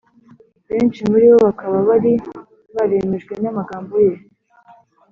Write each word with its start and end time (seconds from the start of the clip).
benshi 0.67 1.01
muri 1.09 1.25
bo 1.31 1.37
bakaba 1.47 1.77
bari 1.89 2.13
baremejwe 2.75 3.33
n’amagambo 3.43 3.93
Ye 4.05 4.15